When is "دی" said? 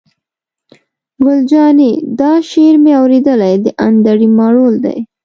4.85-4.97